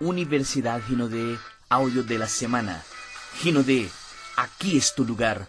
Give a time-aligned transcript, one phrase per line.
[0.00, 1.38] Universidad Gino de
[1.68, 2.82] Audio de la Semana.
[3.36, 3.88] Gino de
[4.36, 5.48] Aquí es tu lugar.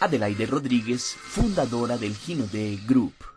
[0.00, 3.31] Adelaide Rodríguez, fundadora del Gino de Group.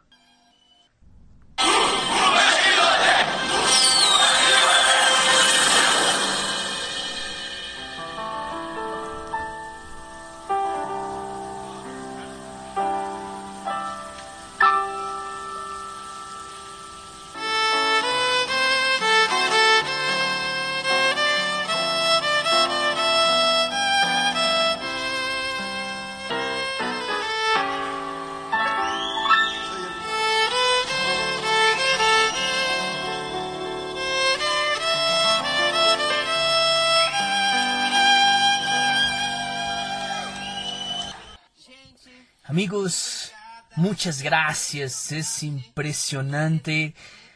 [42.66, 43.32] Amigos,
[43.76, 45.12] muchas gracias.
[45.12, 46.96] Es impresionante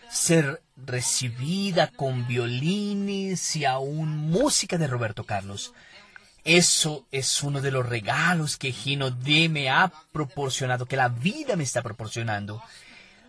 [0.10, 5.72] ser recibida con violines y aún música de Roberto Carlos.
[6.44, 11.56] Eso es uno de los regalos que Gino D me ha proporcionado, que la vida
[11.56, 12.64] me está proporcionando.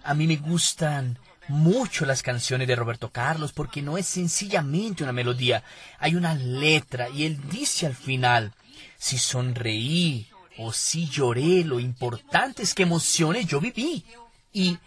[0.03, 5.13] A mí me gustan mucho las canciones de Roberto Carlos porque no es sencillamente una
[5.13, 5.65] melodía,
[5.99, 8.55] hay una letra y él dice al final,
[8.97, 14.05] si sonreí, o si lloré, lo importante es que emociones yo viví.
[14.53, 14.79] Y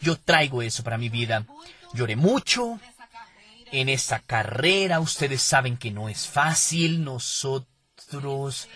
[0.00, 1.46] yo traigo eso para mi vida.
[1.94, 2.80] Lloré mucho.
[3.70, 7.04] En esta carrera ustedes saben que no es fácil.
[7.04, 8.68] Nosotros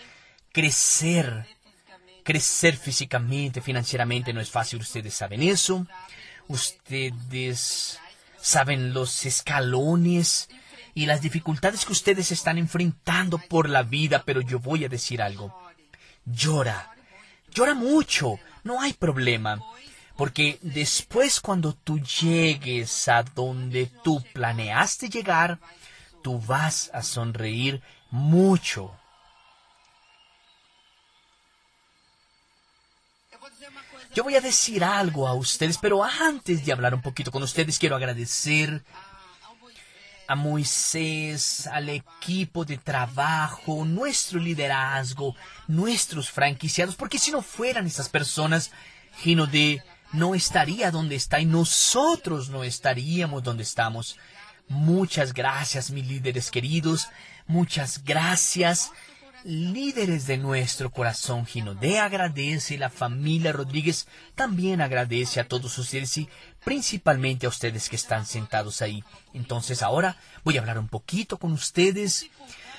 [0.51, 1.45] crecer,
[2.23, 4.79] crecer físicamente, financieramente no es fácil.
[4.79, 5.85] Ustedes saben eso.
[6.47, 7.99] Ustedes
[8.39, 10.49] saben los escalones
[10.95, 14.23] y las dificultades que ustedes están enfrentando por la vida.
[14.25, 15.66] Pero yo voy a decir algo
[16.27, 16.91] llora,
[17.53, 19.59] llora mucho, no hay problema.
[20.15, 25.59] Porque después cuando tú llegues a donde tú planeaste llegar,
[26.23, 28.97] tú vas a sonreír mucho.
[34.15, 37.77] Yo voy a decir algo a ustedes, pero antes de hablar un poquito con ustedes,
[37.77, 38.83] quiero agradecer
[40.27, 45.35] a Moisés, al equipo de trabajo, nuestro liderazgo,
[45.67, 48.71] nuestros franquiciados, porque si no fueran esas personas,
[49.19, 49.81] Gino de
[50.13, 54.17] no estaría donde está y nosotros no estaríamos donde estamos.
[54.69, 57.07] Muchas gracias, mis líderes queridos,
[57.47, 58.91] muchas gracias
[59.47, 61.99] líderes de nuestro corazón, Ginodé.
[61.99, 64.07] Agradece, la familia Rodríguez.
[64.35, 66.27] También agradece a todos ustedes y
[66.67, 69.01] principalmente a ustedes que están sentados ahí.
[69.33, 72.29] Entonces ahora voy a hablar un poquito con ustedes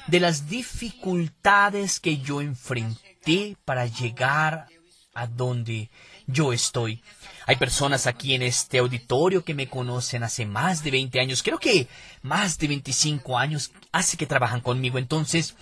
[0.06, 4.66] de las dificultades que yo enfrenté para llegar
[5.15, 5.88] a donde
[6.27, 7.03] yo estoy.
[7.47, 11.59] Hay personas aquí en este auditorio que me conocen hace más de 20 años, creo
[11.59, 11.88] que
[12.21, 14.98] más de 25 años hace que trabajan conmigo.
[14.98, 15.54] Entonces,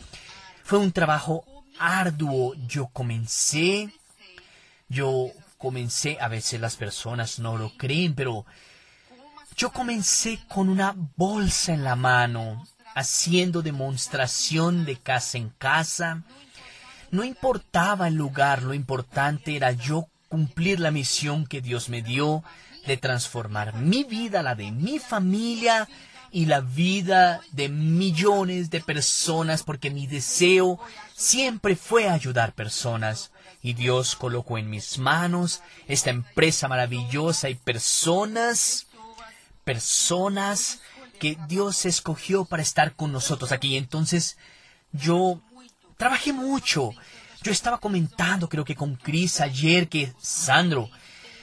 [0.64, 1.44] fue un trabajo
[1.78, 2.56] arduo.
[2.66, 3.88] Yo comencé,
[4.88, 8.46] yo comencé, a veces las personas no lo creen, pero
[9.56, 16.22] yo comencé con una bolsa en la mano, haciendo demostración de casa en casa.
[17.10, 22.42] No importaba el lugar, lo importante era yo cumplir la misión que Dios me dio
[22.86, 25.88] de transformar mi vida, la de mi familia,
[26.30, 30.78] y la vida de millones de personas porque mi deseo
[31.14, 33.30] siempre fue ayudar personas.
[33.62, 38.86] Y Dios colocó en mis manos esta empresa maravillosa y personas,
[39.64, 40.80] personas
[41.18, 43.76] que Dios escogió para estar con nosotros aquí.
[43.76, 44.36] Entonces
[44.92, 45.40] yo
[45.96, 46.90] trabajé mucho.
[47.42, 50.90] Yo estaba comentando, creo que con Chris ayer, que Sandro,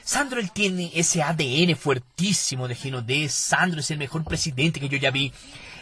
[0.04, 3.28] Sandro él tiene ese ADN fuertísimo de Gino D.
[3.30, 5.32] Sandro es el mejor presidente que yo ya vi.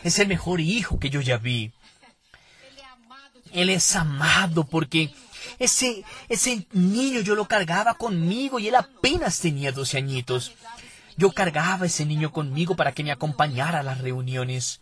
[0.04, 1.72] Es el mejor hijo que yo ya vi.
[3.52, 5.12] Él es amado porque
[5.58, 10.52] ese, ese niño yo lo cargaba conmigo y él apenas tenía 12 añitos.
[11.16, 14.80] Yo cargaba ese niño conmigo para que me acompañara a las reuniones.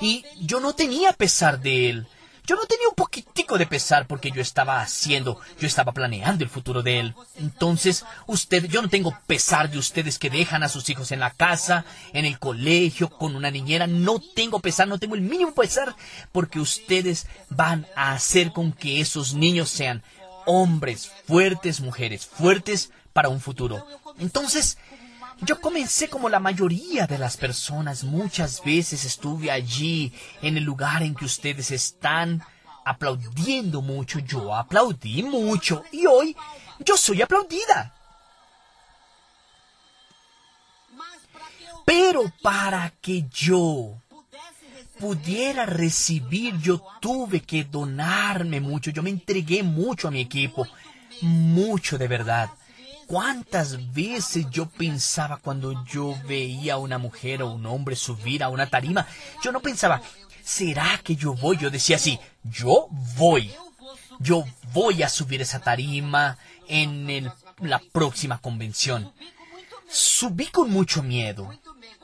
[0.00, 2.06] Y yo no tenía pesar de él.
[2.46, 6.50] Yo no tenía un poquitico de pesar porque yo estaba haciendo, yo estaba planeando el
[6.50, 7.14] futuro de él.
[7.36, 11.32] Entonces, usted, yo no tengo pesar de ustedes que dejan a sus hijos en la
[11.32, 13.88] casa, en el colegio, con una niñera.
[13.88, 15.96] No tengo pesar, no tengo el mínimo pesar
[16.30, 20.04] porque ustedes van a hacer con que esos niños sean
[20.46, 23.84] hombres fuertes, mujeres fuertes para un futuro.
[24.18, 24.78] Entonces,
[25.40, 28.04] yo comencé como la mayoría de las personas.
[28.04, 30.12] Muchas veces estuve allí
[30.42, 32.42] en el lugar en que ustedes están
[32.84, 34.18] aplaudiendo mucho.
[34.20, 36.36] Yo aplaudí mucho y hoy
[36.80, 37.92] yo soy aplaudida.
[41.84, 44.02] Pero para que yo
[44.98, 50.66] pudiera recibir, yo tuve que donarme mucho, yo me entregué mucho a mi equipo,
[51.20, 52.50] mucho de verdad.
[53.06, 58.48] ¿Cuántas veces yo pensaba cuando yo veía a una mujer o un hombre subir a
[58.48, 59.06] una tarima?
[59.44, 60.02] Yo no pensaba,
[60.42, 61.56] ¿será que yo voy?
[61.56, 63.52] Yo decía así, yo voy.
[64.18, 66.36] Yo voy a subir esa tarima
[66.68, 67.30] en
[67.60, 69.12] la próxima convención.
[69.88, 71.52] Subí con mucho miedo,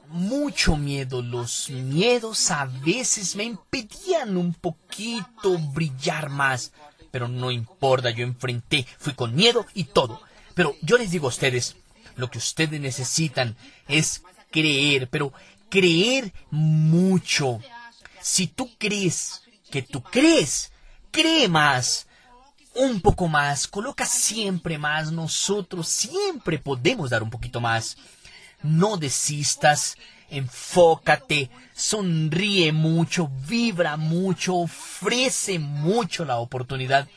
[0.06, 1.20] mucho miedo.
[1.20, 6.72] Los miedos a veces me impedían un poquito brillar más.
[7.10, 10.20] Pero no importa, yo enfrenté, fui con miedo y todo.
[10.54, 11.76] Pero yo les digo a ustedes,
[12.16, 13.56] lo que ustedes necesitan
[13.88, 15.32] es creer, pero
[15.68, 17.60] creer mucho.
[18.20, 20.72] Si tú crees que tú crees,
[21.10, 22.06] cree más,
[22.74, 27.96] un poco más, coloca siempre más, nosotros siempre podemos dar un poquito más
[28.62, 29.96] no desistas,
[30.30, 37.08] enfócate, sonríe mucho, vibra mucho, ofrece mucho la oportunidad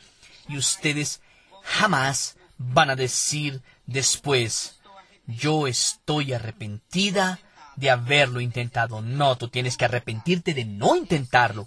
[0.48, 1.20] y ustedes
[1.62, 4.78] jamás van a decir después,
[5.26, 7.40] yo estoy arrepentida
[7.76, 9.02] de haberlo intentado.
[9.02, 11.66] No, tú tienes que arrepentirte de no intentarlo.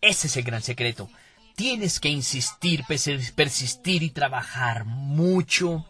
[0.00, 1.08] Ese es el gran secreto.
[1.54, 5.86] Tienes que insistir, persistir y trabajar mucho,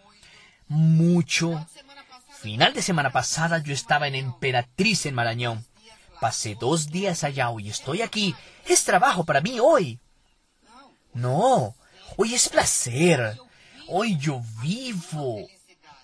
[0.69, 1.67] mucho
[2.47, 5.65] Final de semana pasada yo estaba en Emperatriz en Marañón.
[6.21, 8.37] Pasé dos días allá, hoy estoy aquí.
[8.67, 9.99] Es trabajo para mí hoy.
[11.13, 11.75] No,
[12.17, 13.37] hoy es placer.
[13.89, 15.49] Hoy yo vivo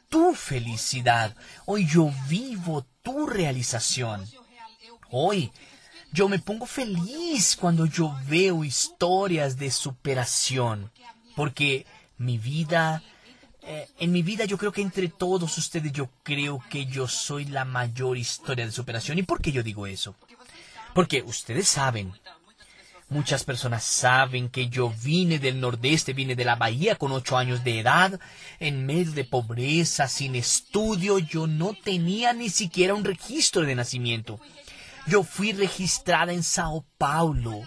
[0.09, 1.35] tu felicidad.
[1.67, 4.27] Hoy yo vivo tu realización.
[5.11, 5.51] Hoy
[6.13, 10.91] yo me pongo feliz cuando yo veo historias de superación.
[11.35, 11.87] Porque
[12.19, 13.03] mi vida
[13.65, 17.45] eh, en mi vida yo creo que entre todos ustedes yo creo que yo soy
[17.45, 19.19] la mayor historia de superación.
[19.19, 20.17] ¿Y por qué yo digo eso?
[20.95, 22.13] Porque ustedes saben,
[23.13, 27.63] muchas personas saben que yo vine del nordeste, vine de la bahía con ocho años
[27.63, 28.19] de edad,
[28.59, 34.41] en medio de pobreza, sin estudio, yo no tenía ni siquiera un registro de nacimiento.
[35.07, 37.63] Yo fui registrada en Sao Paulo.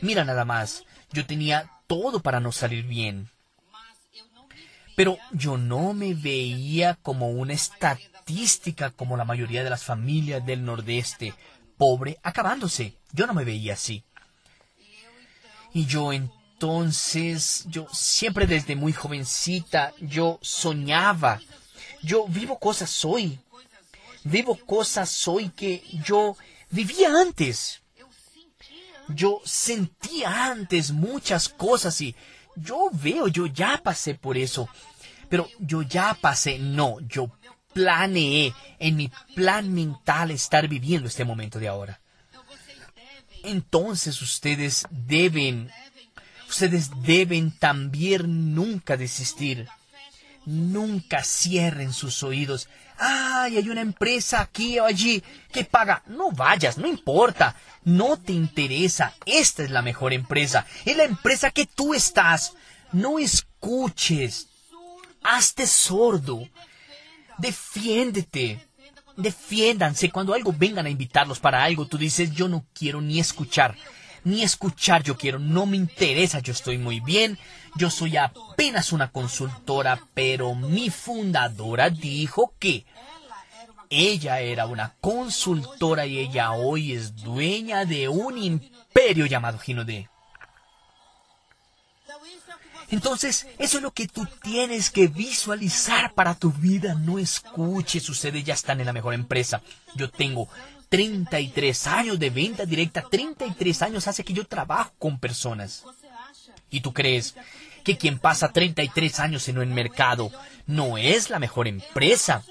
[0.00, 3.30] Mira nada más, yo tenía todo para no salir bien.
[4.96, 10.64] Pero yo no me veía como una estadística como la mayoría de las familias del
[10.64, 11.34] Nordeste,
[11.76, 12.96] pobre, acabándose.
[13.12, 14.04] Yo no me veía así.
[15.74, 21.40] Y yo entonces, yo siempre desde muy jovencita, yo soñaba.
[22.00, 23.38] Yo vivo cosas hoy.
[24.22, 26.36] Vivo cosas hoy que yo
[26.70, 27.82] vivía antes.
[29.08, 32.14] Yo sentía antes muchas cosas y
[32.56, 34.68] yo veo, yo ya pasé por eso.
[35.28, 37.30] Pero yo ya pasé, no, yo
[37.72, 42.00] planeé en mi plan mental estar viviendo este momento de ahora.
[43.44, 45.70] Entonces ustedes deben,
[46.48, 49.68] ustedes deben también nunca desistir.
[50.46, 52.68] Nunca cierren sus oídos.
[52.98, 56.02] Ay, hay una empresa aquí o allí que paga.
[56.06, 57.56] No vayas, no importa.
[57.84, 59.14] No te interesa.
[59.26, 60.66] Esta es la mejor empresa.
[60.84, 62.54] Es la empresa que tú estás.
[62.92, 64.48] No escuches.
[65.22, 66.48] Hazte sordo.
[67.38, 68.66] Defiéndete.
[69.16, 70.10] Defiéndanse.
[70.10, 73.76] Cuando algo vengan a invitarlos para algo, tú dices, yo no quiero ni escuchar.
[74.24, 75.38] Ni escuchar yo quiero.
[75.38, 76.40] No me interesa.
[76.40, 77.38] Yo estoy muy bien.
[77.76, 82.86] Yo soy apenas una consultora, pero mi fundadora dijo que
[83.90, 90.08] ella era una consultora y ella hoy es dueña de un imperio llamado Gino D.
[92.94, 96.94] Entonces, eso es lo que tú tienes que visualizar para tu vida.
[96.94, 99.62] No escuches, ustedes ya están en la mejor empresa.
[99.96, 100.48] Yo tengo
[100.90, 105.82] 33 años de venta directa, 33 años hace que yo trabajo con personas.
[106.70, 107.34] ¿Y tú crees
[107.82, 110.30] que quien pasa 33 años en un mercado
[110.68, 112.44] no es la mejor empresa?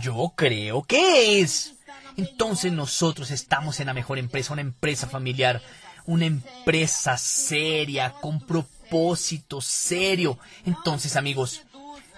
[0.00, 1.74] Yo creo que es.
[2.16, 5.60] Entonces nosotros estamos en la mejor empresa, una empresa familiar,
[6.06, 8.38] una empresa seria, con
[8.92, 10.38] propósito serio.
[10.66, 11.62] Entonces amigos,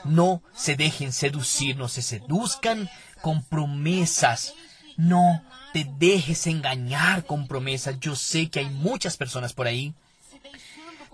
[0.04, 2.90] no se dejen seducir, no se seduzcan
[3.22, 4.54] con promesas.
[4.96, 8.00] No te dejes engañar con promesas.
[8.00, 9.94] Yo sé que hay muchas personas por ahí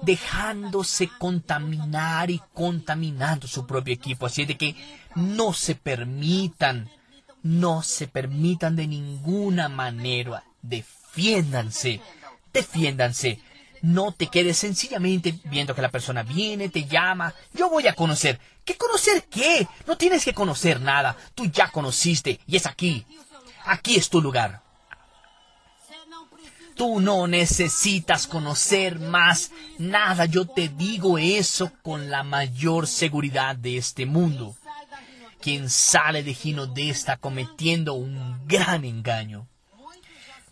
[0.03, 4.25] dejándose contaminar y contaminando su propio equipo.
[4.25, 4.75] Así de que
[5.15, 6.89] no se permitan,
[7.43, 10.43] no se permitan de ninguna manera.
[10.63, 12.01] Defiéndanse,
[12.51, 13.41] defiéndanse.
[13.83, 18.39] No te quedes sencillamente viendo que la persona viene, te llama, yo voy a conocer.
[18.65, 19.67] ¿Qué conocer qué?
[19.87, 21.17] No tienes que conocer nada.
[21.35, 23.07] Tú ya conociste y es aquí.
[23.65, 24.63] Aquí es tu lugar.
[26.75, 30.25] Tú no necesitas conocer más nada.
[30.25, 34.57] Yo te digo eso con la mayor seguridad de este mundo.
[35.41, 39.47] Quien sale de Gino D está cometiendo un gran engaño.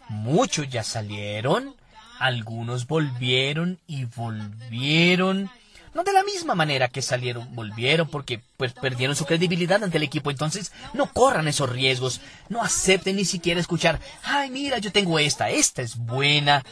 [0.09, 1.77] Muchos ya salieron,
[2.19, 5.51] algunos volvieron y volvieron.
[5.95, 10.05] No de la misma manera que salieron, volvieron porque pues perdieron su credibilidad ante el
[10.05, 10.31] equipo.
[10.31, 12.21] Entonces, no corran esos riesgos.
[12.49, 16.63] No acepten ni siquiera escuchar, ay, mira, yo tengo esta, esta es buena,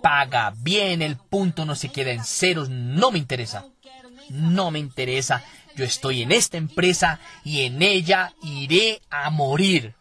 [0.00, 3.66] paga bien, el punto no se queda en ceros, no me interesa.
[4.30, 5.44] No me interesa.
[5.76, 9.94] Yo estoy en esta empresa y en ella iré a morir.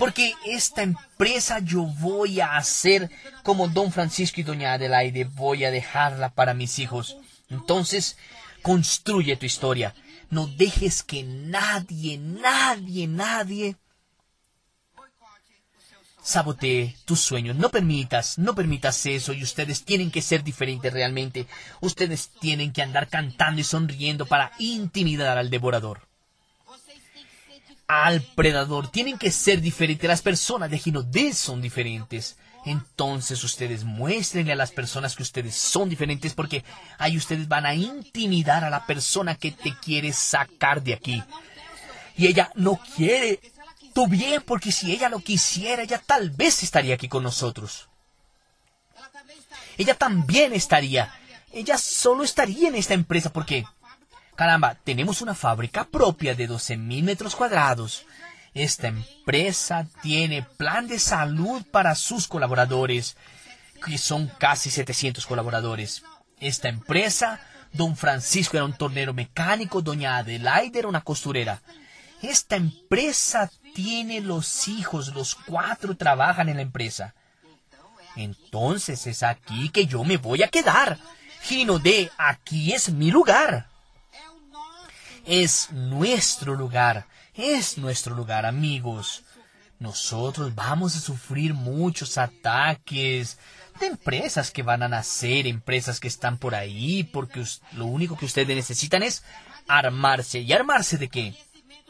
[0.00, 3.10] Porque esta empresa yo voy a hacer
[3.42, 7.18] como don Francisco y doña Adelaide, voy a dejarla para mis hijos.
[7.50, 8.16] Entonces,
[8.62, 9.94] construye tu historia.
[10.30, 13.76] No dejes que nadie, nadie, nadie
[16.22, 17.56] sabotee tus sueños.
[17.56, 21.46] No permitas, no permitas eso y ustedes tienen que ser diferentes realmente.
[21.82, 26.09] Ustedes tienen que andar cantando y sonriendo para intimidar al devorador
[27.90, 28.88] al predador.
[28.88, 30.06] Tienen que ser diferentes.
[30.06, 32.36] Las personas de Ginodés son diferentes.
[32.64, 36.62] Entonces ustedes muéstrenle a las personas que ustedes son diferentes porque
[36.98, 41.20] ahí ustedes van a intimidar a la persona que te quiere sacar de aquí.
[42.16, 43.40] Y ella no quiere
[43.92, 47.88] tu bien porque si ella lo quisiera, ella tal vez estaría aquí con nosotros.
[49.78, 51.12] Ella también estaría.
[51.52, 53.64] Ella solo estaría en esta empresa porque
[54.40, 58.06] Caramba, tenemos una fábrica propia de 12.000 metros cuadrados.
[58.54, 63.18] Esta empresa tiene plan de salud para sus colaboradores,
[63.84, 66.04] que son casi 700 colaboradores.
[66.38, 67.38] Esta empresa,
[67.74, 71.60] don Francisco era un tornero mecánico, doña Adelaide era una costurera.
[72.22, 77.14] Esta empresa tiene los hijos, los cuatro trabajan en la empresa.
[78.16, 80.96] Entonces es aquí que yo me voy a quedar.
[81.42, 83.69] Gino de aquí es mi lugar
[85.30, 89.22] es nuestro lugar, es nuestro lugar, amigos.
[89.78, 93.38] Nosotros vamos a sufrir muchos ataques
[93.78, 97.44] de empresas que van a nacer, empresas que están por ahí, porque
[97.74, 99.22] lo único que ustedes necesitan es
[99.68, 100.40] armarse.
[100.40, 101.36] ¿Y armarse de qué?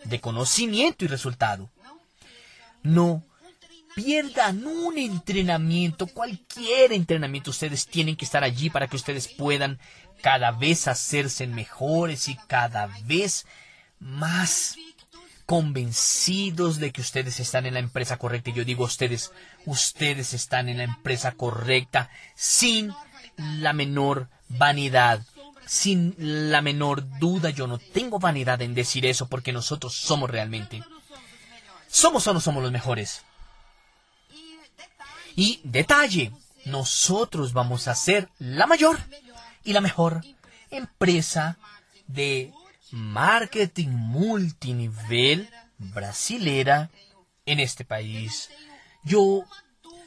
[0.05, 1.71] De conocimiento y resultado.
[2.83, 3.25] No
[3.95, 9.79] pierdan un entrenamiento, cualquier entrenamiento, ustedes tienen que estar allí para que ustedes puedan
[10.23, 13.47] cada vez hacerse mejores y cada vez
[13.99, 14.77] más
[15.47, 18.51] convencidos de que ustedes están en la empresa correcta.
[18.51, 19.33] Y yo digo ustedes,
[19.67, 22.95] ustedes están en la empresa correcta sin
[23.37, 25.25] la menor vanidad,
[25.67, 27.51] sin la menor duda.
[27.51, 30.83] Yo no tengo vanidad en decir eso porque nosotros somos realmente.
[31.89, 33.23] ¿Somos o no somos los mejores?
[35.35, 36.33] Y detalle,
[36.65, 38.99] nosotros vamos a ser la mayor
[39.65, 40.23] y la mejor
[40.71, 41.59] empresa
[42.07, 42.53] de
[42.93, 45.49] marketing multinivel
[45.79, 46.91] brasilera
[47.47, 48.51] en este país.
[49.05, 49.45] Yo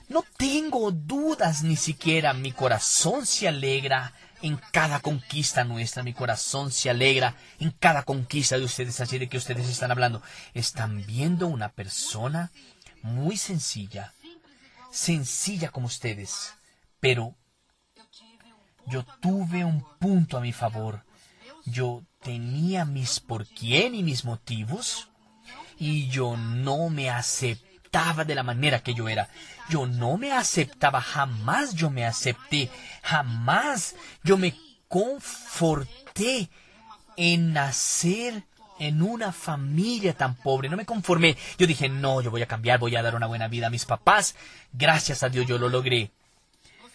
[0.10, 2.34] no tengo dudas ni siquiera.
[2.34, 6.04] Mi corazón se alegra en cada conquista nuestra.
[6.04, 9.00] Mi corazón se alegra en cada conquista de ustedes.
[9.02, 10.22] Así de que ustedes están hablando.
[10.54, 12.52] Están viendo una persona
[13.02, 14.14] muy sencilla.
[14.92, 16.54] Sencilla como ustedes.
[17.00, 17.36] Pero
[18.88, 21.04] yo tuve un punto a mi favor.
[21.66, 25.10] Yo tenía mis por quién y mis motivos.
[25.78, 29.30] Y yo no me aceptaba de la manera que yo era.
[29.70, 32.70] Yo no me aceptaba, jamás yo me acepté,
[33.02, 34.54] jamás yo me
[34.88, 36.50] conforté
[37.16, 38.44] en nacer
[38.80, 40.70] en una familia tan pobre.
[40.70, 41.38] No me conformé.
[41.58, 43.86] Yo dije, no, yo voy a cambiar, voy a dar una buena vida a mis
[43.86, 44.36] papás.
[44.74, 46.12] Gracias a Dios yo lo logré.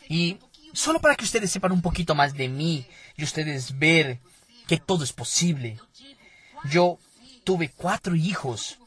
[0.09, 0.38] Y
[0.72, 4.18] solo para que ustedes sepan un poquito más de mí y ustedes ver
[4.66, 5.78] que todo es posible.
[6.70, 6.98] Yo
[7.44, 8.78] tuve cuatro hijos.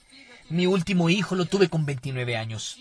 [0.49, 2.77] Mi último hijo lo tuve con 29 años.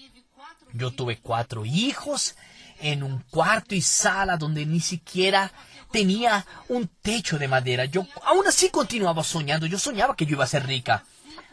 [0.72, 2.36] Yo tuve cuatro hijos
[2.80, 5.52] en un cuarto y sala donde ni siquiera
[5.90, 7.84] tenía un techo de madera.
[7.84, 9.66] Yo aún así continuaba soñando.
[9.66, 11.04] Yo soñaba que yo iba a ser rica.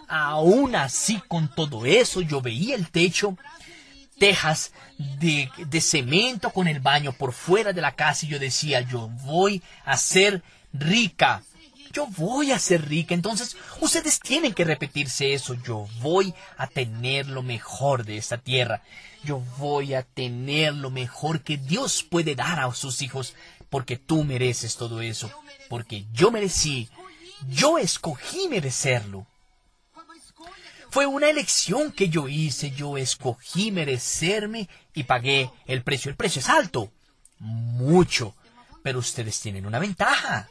[0.07, 3.37] Aún así, con todo eso, yo veía el techo
[4.17, 5.49] tejas de,
[5.81, 9.97] cemento con el baño por fuera de la casa y yo decía, yo voy a
[9.97, 10.43] ser
[10.73, 11.43] rica.
[11.93, 13.13] Yo voy a ser rica.
[13.13, 15.55] Entonces, ustedes tienen que repetirse eso.
[15.55, 18.83] Yo voy a tener lo mejor de esta tierra.
[19.23, 23.35] Yo voy a tener lo mejor que Dios puede dar a sus hijos.
[23.69, 25.31] Porque tú mereces todo eso.
[25.69, 26.89] Porque yo merecí.
[27.49, 29.25] Yo escogí merecerlo.
[30.97, 36.09] Fue una elección que yo hice, yo escogí merecerme y pagué el precio.
[36.09, 36.91] El precio es alto,
[37.37, 38.33] mucho,
[38.81, 40.47] pero ustedes tienen una ventaja.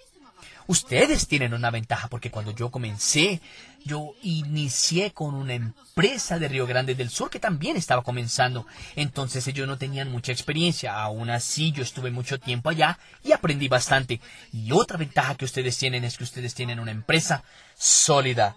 [0.68, 3.40] Ustedes tienen una ventaja porque cuando yo comencé,
[3.84, 8.68] yo inicié con una empresa de Río Grande del Sur que también estaba comenzando.
[8.94, 10.94] Entonces ellos no tenían mucha experiencia.
[11.02, 14.20] Aún así yo estuve mucho tiempo allá y aprendí bastante.
[14.52, 17.42] Y otra ventaja que ustedes tienen es que ustedes tienen una empresa
[17.74, 18.54] sólida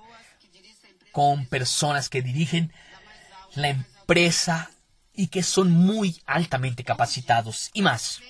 [1.11, 2.73] con personas que dirigen
[3.55, 4.71] la empresa
[5.13, 7.71] y que son muy altamente capacitados.
[7.73, 8.21] Y más,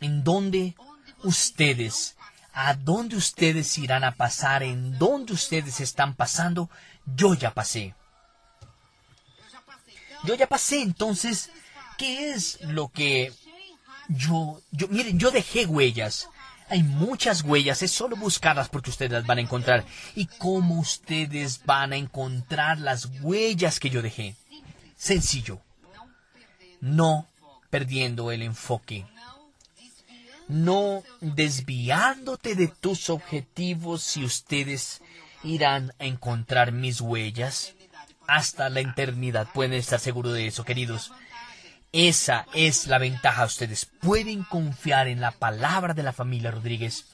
[0.00, 0.74] en dónde
[1.22, 2.16] ustedes
[2.58, 6.70] a dónde ustedes irán a pasar, en dónde ustedes están pasando,
[7.04, 7.94] yo ya pasé.
[10.24, 11.50] Yo ya pasé, entonces,
[11.98, 13.30] ¿qué es lo que
[14.08, 16.30] yo, yo, miren, yo dejé huellas.
[16.68, 19.84] Hay muchas huellas, es solo buscarlas porque ustedes las van a encontrar.
[20.14, 24.34] ¿Y cómo ustedes van a encontrar las huellas que yo dejé?
[24.96, 25.60] Sencillo.
[26.80, 27.28] No
[27.70, 29.06] perdiendo el enfoque
[30.48, 35.00] no desviándote de tus objetivos si ustedes
[35.42, 37.74] irán a encontrar mis huellas
[38.26, 39.48] hasta la eternidad.
[39.52, 41.12] Pueden estar seguros de eso, queridos.
[41.92, 43.44] Esa es la ventaja.
[43.44, 47.06] Ustedes pueden confiar en la palabra de la familia Rodríguez.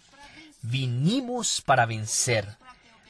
[0.62, 2.56] Vinimos para vencer.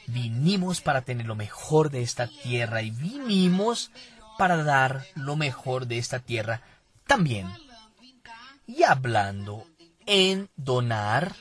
[0.07, 3.91] Vinimos para tener lo mejor de esta tierra y vinimos
[4.37, 6.61] para dar lo mejor de esta tierra
[7.07, 7.47] también.
[8.67, 9.65] Y hablando
[10.05, 11.35] en donar.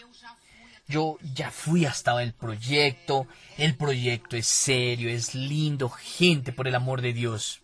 [0.89, 3.27] Yo ya fui hasta el proyecto.
[3.57, 7.63] El proyecto es serio, es lindo, gente, por el amor de Dios.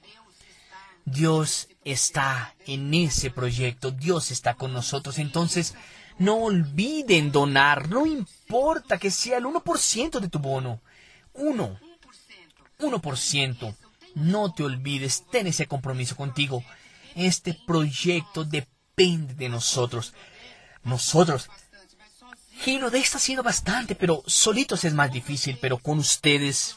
[1.04, 5.18] Dios está en ese proyecto, Dios está con nosotros.
[5.18, 5.74] Entonces,
[6.18, 10.80] no olviden donar, no importa que sea el 1% de tu bono.
[11.34, 11.78] Uno,
[12.78, 13.76] 1%.
[14.14, 16.64] No te olvides, ten ese compromiso contigo.
[17.14, 20.12] Este proyecto depende de nosotros
[20.88, 21.48] nosotros.
[22.60, 26.76] Gino de esta ha sido bastante, pero solitos es más difícil, pero con ustedes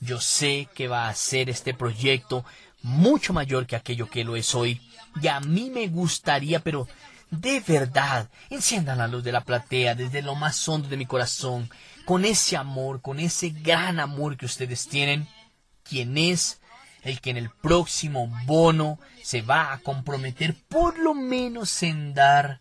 [0.00, 2.44] yo sé que va a ser este proyecto
[2.82, 4.80] mucho mayor que aquello que lo es hoy.
[5.20, 6.86] Y a mí me gustaría, pero
[7.30, 11.68] de verdad, enciendan la luz de la platea desde lo más hondo de mi corazón,
[12.04, 15.28] con ese amor, con ese gran amor que ustedes tienen,
[15.82, 16.60] quien es
[17.02, 22.60] el que en el próximo bono se va a comprometer por lo menos en dar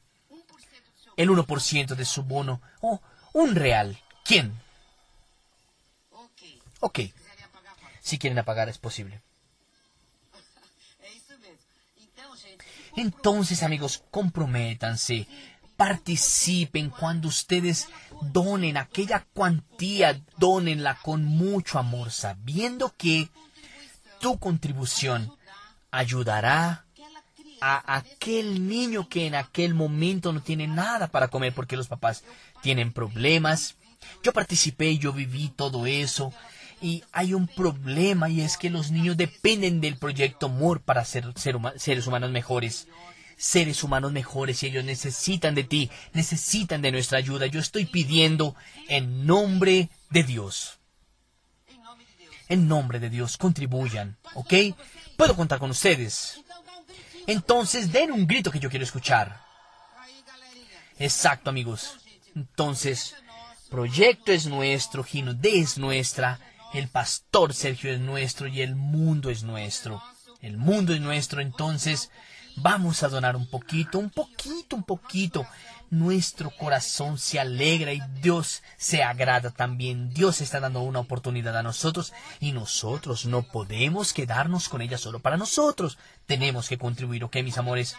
[1.17, 3.01] el 1% de su bono o
[3.33, 3.99] un real.
[4.23, 4.59] ¿Quién?
[6.79, 6.99] Ok.
[8.01, 9.21] Si quieren apagar es posible.
[12.95, 15.27] Entonces, amigos, comprométanse,
[15.75, 17.89] participen cuando ustedes
[18.21, 23.29] donen aquella cuantía, donenla con mucho amor, sabiendo que
[24.19, 25.31] tu contribución
[25.91, 26.85] ayudará
[27.61, 32.23] a aquel niño que en aquel momento no tiene nada para comer porque los papás
[32.61, 33.75] tienen problemas.
[34.23, 36.31] Yo participé, yo viví todo eso.
[36.85, 41.33] Y hay un problema y es que los niños dependen del proyecto MOR para ser,
[41.35, 42.87] seres humanos mejores.
[43.37, 47.47] Seres humanos mejores y ellos necesitan de ti, necesitan de nuestra ayuda.
[47.47, 48.55] Yo estoy pidiendo
[48.87, 50.77] en nombre de Dios.
[52.49, 54.53] En nombre de Dios, contribuyan, ¿ok?
[55.17, 56.39] Puedo contar con ustedes.
[57.25, 59.41] Entonces den un grito que yo quiero escuchar.
[60.99, 61.97] Exacto, amigos.
[62.35, 63.15] Entonces,
[63.71, 66.39] proyecto es nuestro, Gino D es nuestra,
[66.73, 70.01] el pastor Sergio es nuestro y el mundo es nuestro.
[70.41, 72.11] El mundo es nuestro, entonces
[72.57, 75.45] vamos a donar un poquito, un poquito, un poquito
[75.89, 80.13] nuestro corazón se alegra y Dios se agrada también.
[80.13, 85.19] Dios está dando una oportunidad a nosotros y nosotros no podemos quedarnos con ella solo
[85.19, 85.97] para nosotros.
[86.25, 87.95] Tenemos que contribuir, ¿ok, mis amores?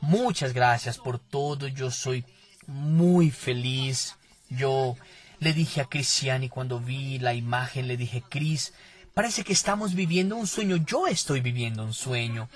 [0.00, 1.68] Muchas gracias por todo.
[1.68, 2.24] Yo soy
[2.66, 4.16] muy feliz.
[4.48, 4.96] Yo
[5.40, 8.72] le dije a Cristiani cuando vi la imagen, le dije, Cris,
[9.14, 10.76] parece que estamos viviendo un sueño.
[10.76, 12.48] Yo estoy viviendo un sueño.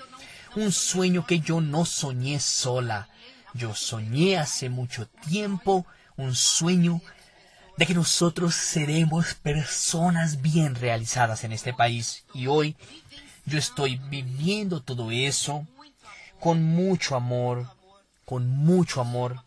[0.55, 3.09] Un sueño que yo no soñé sola
[3.53, 5.85] yo soñé hace mucho tiempo
[6.17, 7.01] un sueño
[7.77, 12.25] de que nosotros seremos personas bien realizadas en este país.
[12.33, 12.75] Y hoy
[13.45, 15.65] yo estoy viviendo todo eso
[16.39, 17.67] con mucho amor,
[18.25, 19.43] con mucho amor.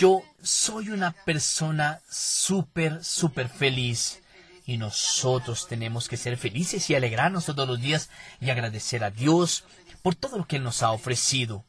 [0.00, 4.20] Yo soy una persona súper, súper feliz.
[4.66, 8.08] Y nosotros tenemos que ser felices y alegrarnos todos los días
[8.40, 9.64] y agradecer a Dios
[10.02, 11.64] por todo lo que Él nos ha ofrecido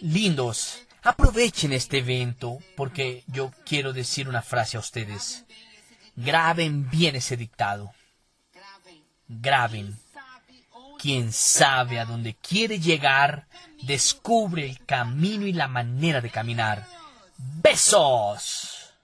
[0.00, 5.44] lindos, aprovechen este evento porque yo quiero decir una frase a ustedes.
[6.14, 7.92] Graben bien ese dictado.
[9.28, 9.98] graben.
[10.98, 13.46] Quien sabe a dónde quiere llegar,
[13.82, 16.86] descubre el camino y la manera de caminar.
[17.36, 18.94] ¡Besos!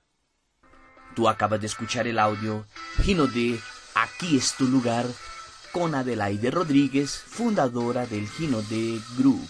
[1.14, 2.66] Tú acabas de escuchar el audio
[3.02, 3.61] Gino de
[3.94, 5.07] Aquí es tu lugar
[5.72, 9.48] con Adelaide Rodríguez, fundadora del Gino de Group.